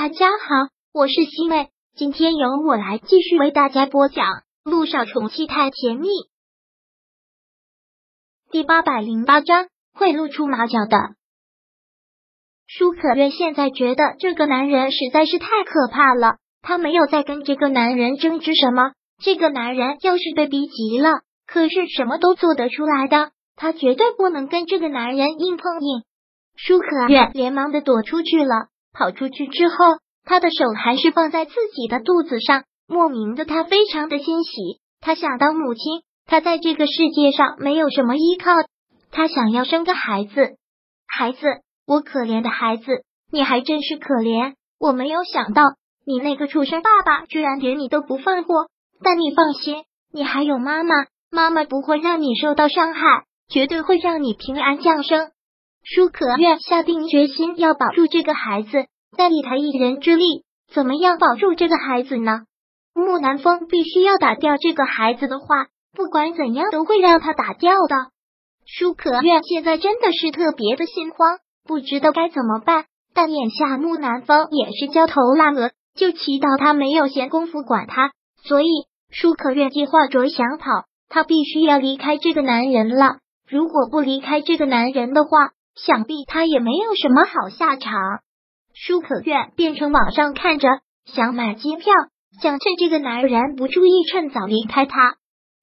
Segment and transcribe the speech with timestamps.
[0.00, 4.26] 大家好，我是西妹，今天由我来继续为大家播讲
[4.62, 6.06] 《路上宠妻太甜蜜》
[8.52, 10.96] 第八百零八章，会露出马脚的
[12.68, 18.92] 舒可月现在觉得这个男人实在是太可怕了，他没有再跟这个男人争执什么。
[19.20, 26.04] 这个男人要是被逼急了，可是什么都做得出来的，他绝对不能跟这个男人硬碰硬。
[26.54, 28.68] 舒可月连忙的躲出去了。
[28.98, 29.74] 跑出去之后，
[30.24, 34.50] 他的手还是放在自己的肚子上，莫名的他非常的欣喜。
[35.00, 38.50] 他想当母亲，他在这个世界上没有什么依靠，
[39.12, 40.56] 他想要生个孩子。
[41.06, 41.38] 孩子，
[41.86, 44.54] 我可怜的孩子，你还真是可怜。
[44.80, 45.62] 我没有想到
[46.04, 48.66] 你那个畜生爸爸居然连你都不放过。
[49.00, 50.94] 但你放心，你还有妈妈，
[51.30, 55.30] 妈妈不会让你受到伤害，绝对会让你平安降生。
[55.84, 58.86] 舒可愿下定决心要保住这个孩子，
[59.16, 62.42] 但以他一人之力，怎么样保住这个孩子呢？
[62.94, 65.66] 木南风必须要打掉这个孩子的话，
[65.96, 67.96] 不管怎样都会让他打掉的。
[68.66, 72.84] 舒可愿现在真的是特别的心慌，不知道该怎么办。
[73.14, 78.12] 但眼下木南风也是焦头烂额，就祈祷他没有闲工夫管他。
[78.44, 78.66] 所以
[79.10, 83.16] 舒可愿计划着想跑，他必须要离开这个男人了。
[83.48, 85.52] 如果不离开这个男人的话，
[85.86, 87.92] 想必他也没有什么好下场。
[88.74, 90.68] 舒可愿变成网上看着，
[91.04, 91.92] 想买机票，
[92.40, 95.16] 想趁这个男人不注意，趁早离开他。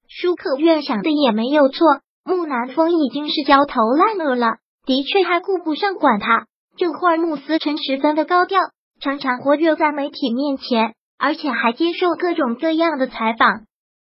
[0.08, 6.46] 舒可愿想的也没有错，木南风已经是焦头烂额了，的确还顾不上管他。
[6.76, 8.60] 这会儿穆思成十分的高调，
[9.00, 13.62] 常常活跃在媒体面前，而且还接受各种各样的采访。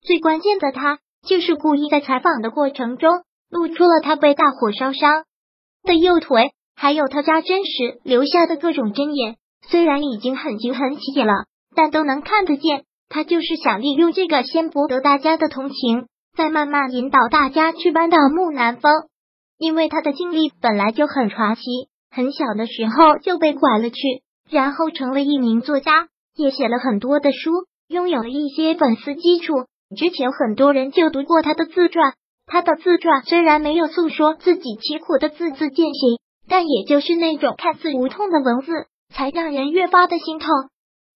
[0.04, 3.10] 最关键的，他就是故意在采访的过程中，
[3.50, 5.26] 露出了他被大火烧伤。
[5.84, 9.38] 的右腿，还有他扎针时留下的各种针眼，
[9.68, 11.34] 虽然已经很急很起了，
[11.76, 12.84] 但都能看得见。
[13.10, 16.06] 他就是想利用这个先博得大家的同情，
[16.38, 18.92] 再慢慢引导大家去搬到木南风。
[19.58, 21.62] 因为他的经历本来就很传奇，
[22.10, 23.98] 很小的时候就被拐了去，
[24.50, 27.52] 然后成了一名作家，也写了很多的书，
[27.88, 29.54] 拥有了一些粉丝基础。
[29.98, 32.14] 之前很多人就读过他的自传。
[32.52, 36.20] 他的自传虽然没有诉说自己凄苦的字字践行，
[36.50, 38.74] 但也就是那种看似无痛的文字，
[39.08, 40.50] 才让人越发的心痛。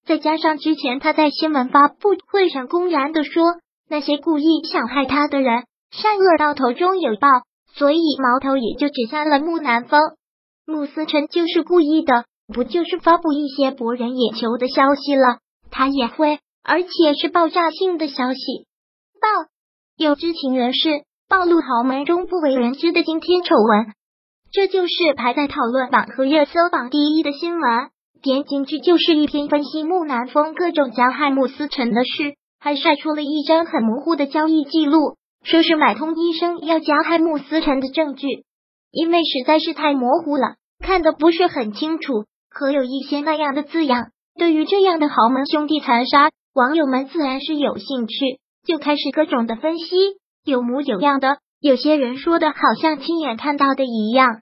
[0.05, 3.43] 再加上之前他在新闻发布会上公然的说
[3.89, 7.27] 那些故意想害他的人，善恶到头终有报，
[7.73, 9.99] 所以矛头也就指向了木南风。
[10.65, 15.39] 穆思辰就是故意的，不就是发布一些博人眼球的消息了？
[15.69, 18.67] 他也会，而且是爆炸性的消息。
[19.19, 19.27] 报，
[19.97, 21.03] 有知情人士。
[21.27, 23.87] 暴露豪门中不为人知的惊天丑闻，
[24.51, 27.89] 这就是排在讨论榜和热搜榜第一的新闻。
[28.21, 38.27] 点进去就是一篇分析木南风各种加害穆思辰的事，还晒出了一张很模糊的交易记录，说是买通医生要加害穆思辰的证据。
[38.91, 44.09] 因为实在是太模糊了，看的不是很清楚，可有一些那样的字样。
[44.37, 49.85] 对于这样的豪门兄弟残杀，网友们自然是有兴趣，就开始各种的分析。
[50.45, 54.41] 有模有样的，有些人说的好像亲眼看到的一样。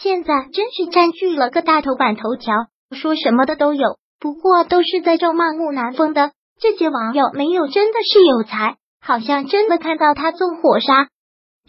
[0.00, 2.54] 现在真是占据了个大头版头条，
[2.92, 3.98] 说什么的都有。
[4.20, 6.30] 不过都是在咒骂木南风的
[6.60, 11.08] 这些网友，没有真的是有才，好像真的看到他纵火杀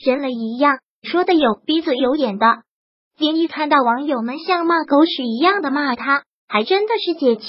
[0.05, 2.45] 人了一样，说的有鼻子有眼的。
[3.17, 7.47] 林一看到网友们像骂狗屎一样的骂他，还真的是解气。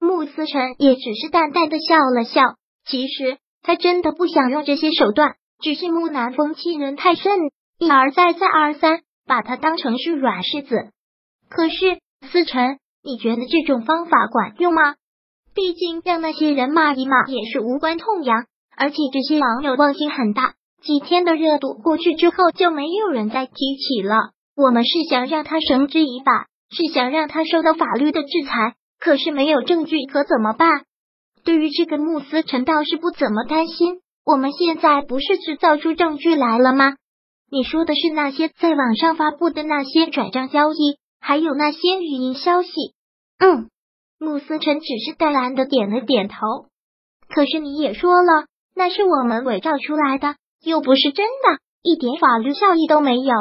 [0.00, 2.40] 穆思成也只是淡淡的笑了笑，
[2.86, 5.36] 其实他真的不想用这些手段。
[5.62, 7.32] 只是木南风欺人太甚，
[7.78, 10.90] 一而再再而三把他当成是软柿子。
[11.48, 12.00] 可是
[12.30, 14.96] 思辰，你觉得这种方法管用吗？
[15.54, 18.46] 毕竟让那些人骂一骂也是无关痛痒，
[18.76, 24.16] 而且这些网友忘性很大，几天的热度过去之后就没有人再提起了。
[24.56, 30.84] 我们是想让他绳之以法，是想让他受到法律的制裁，可是没有证据可怎么办？
[31.44, 34.01] 对于这个穆思辰倒是不怎么担心。
[34.24, 36.94] 我们现在不是制造出证据来了吗？
[37.50, 42.70] 你说的是那些在网上发布的那些转账交易，还有那些语音消息。
[43.38, 43.68] 嗯，
[44.18, 46.36] 穆思辰只是淡然的点了点头。
[47.28, 53.34] 可是你也说了，那是我们伪造出来的，又不是真的，一点法律效益都没有。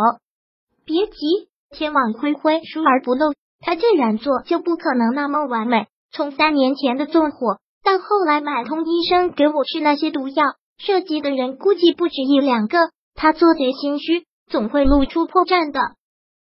[0.83, 3.33] 别急，天网恢恢，疏而不漏。
[3.59, 5.85] 他既然做，就不可能那么完美。
[6.11, 10.55] 从三年前的纵火，到后来买通医生给我吃那些毒药。
[10.85, 12.77] 涉及的人估计不止一两个，
[13.13, 15.79] 他做贼心虚，总会露出破绽的。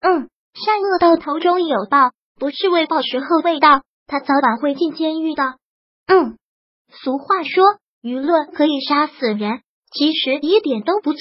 [0.01, 5.43] 嗯，善恶到头终有报，不是为报时候未到，他早晚会进监狱的。
[6.07, 6.39] 嗯，
[6.89, 7.65] 俗话说，
[8.03, 9.61] 舆论可以杀死人，
[9.93, 11.21] 其实一点都不错。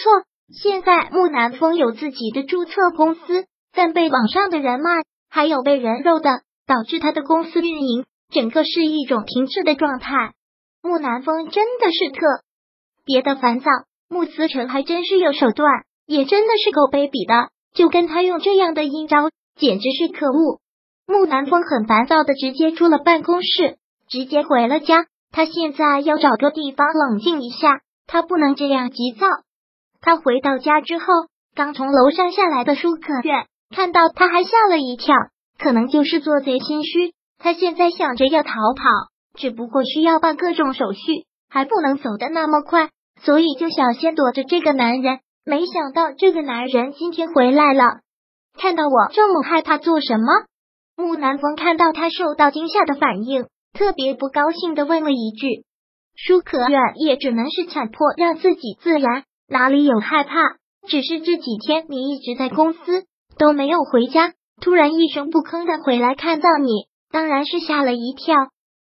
[0.62, 4.92] 现在木南风有自己的注册公司，但被网上的人骂，
[5.30, 6.30] 还有被人肉的，
[6.66, 10.34] 导致他的公司运营整个是一种停滞的状态。
[10.84, 12.22] 木南风真的是特
[13.08, 13.72] 别的烦躁，
[14.10, 20.60] 穆思成还真是有手段，也真的是够卑鄙的，就跟他用这样的阴招，简直是可恶。
[21.08, 23.78] 木南风很烦躁的直接出了办公室，
[24.10, 25.06] 直接回了家。
[25.32, 29.26] 他现在要找个地方冷静一下，他不能这样急躁。
[30.02, 31.06] 他回到家之后，
[31.56, 35.16] 刚从楼上下来的舒可月看到他，还吓了一跳。
[35.58, 38.84] 可能就是做贼心虚，他现在想着要逃跑，
[39.40, 42.90] 只不过需要办各种手续，还不能走的那么快，
[43.22, 45.20] 所以就想先躲着这个男人。
[45.46, 48.02] 没想到这个男人今天回来了，
[48.60, 50.26] 看到我这么害怕做什么？
[50.98, 55.64] 木南风看到他受到惊吓的反应，特别不高兴的问了一句
[56.18, 60.58] ：“舒可远也只能是强迫让自己自然。”哪里有害怕？
[60.90, 63.06] 只是这几天你一直在公司
[63.38, 68.36] 都没有回家，突然一声不吭的回来看到你，当然是吓了一跳。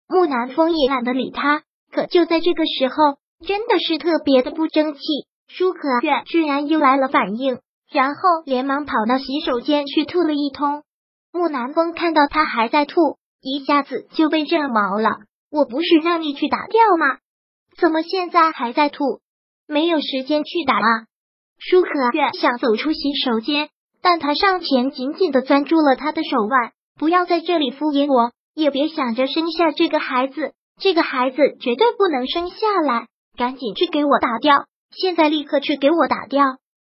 [0.08, 1.62] 木南风也懒得理他，
[1.93, 5.00] 可就在这个时候，真的是特别的不争气。
[5.49, 7.61] 舒可月居然又来了反应，
[7.91, 10.83] 然后连忙跑到洗手间去吐了一通。
[11.33, 15.11] 木南风看到他还在吐，一下子就被震毛了。
[15.50, 17.19] 我不是让你去打掉吗？
[17.79, 19.21] 怎么现在还在吐？
[19.69, 21.06] 没有时间去打啊！
[21.59, 23.69] 舒可月想走出洗手间，
[24.03, 26.73] 但他上前紧紧的攥住了他的手腕。
[26.99, 33.06] 不要在这里敷衍我，也别想着生下这个孩子，这个孩子绝对不能生下来。
[33.37, 36.44] 赶紧去给我打掉，现在立刻去给我打掉！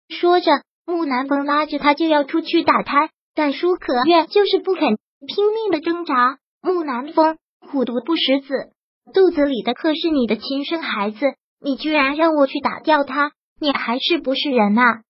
[0.09, 6.39] 说着，木南风拉着他就要出去打胎，但舒可月就是不肯，拼命的挣扎。
[6.63, 8.73] 木南风，虎毒不食子，
[9.13, 11.19] 肚子里的可是你的亲生孩子。
[11.61, 15.03] 你居然让我去打掉他，你还是不是人啊？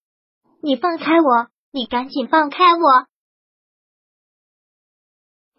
[0.63, 1.49] 你放开我！
[1.73, 3.07] 你赶紧放开我！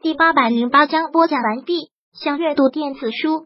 [0.02, 1.92] 第八百零八章播讲完毕。
[2.12, 3.46] 想阅读电子书，